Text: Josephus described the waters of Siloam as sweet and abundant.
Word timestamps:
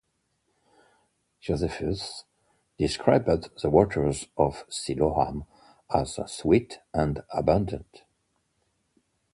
Josephus 1.41 2.23
described 2.79 3.27
the 3.61 3.69
waters 3.69 4.25
of 4.35 4.65
Siloam 4.67 5.45
as 5.93 6.17
sweet 6.25 6.79
and 6.91 7.21
abundant. 7.31 8.01